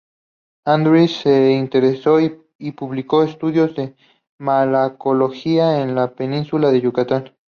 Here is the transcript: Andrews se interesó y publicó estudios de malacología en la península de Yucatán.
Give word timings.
Andrews 0.65 1.17
se 1.17 1.51
interesó 1.51 2.19
y 2.19 2.71
publicó 2.71 3.21
estudios 3.21 3.75
de 3.75 3.95
malacología 4.39 5.79
en 5.83 5.93
la 5.93 6.15
península 6.15 6.71
de 6.71 6.81
Yucatán. 6.81 7.35